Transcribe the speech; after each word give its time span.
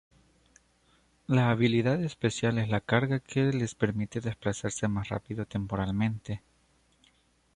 La 1.27 1.51
habilidad 1.51 2.03
especial 2.03 2.57
es 2.57 2.69
la 2.69 2.81
"carga", 2.81 3.19
que 3.19 3.53
les 3.53 3.75
permite 3.75 4.19
desplazarse 4.19 4.87
más 4.87 5.09
rápido 5.09 5.45
temporalmente. 5.45 6.41